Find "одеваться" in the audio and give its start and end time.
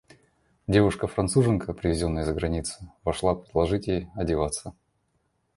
4.15-4.73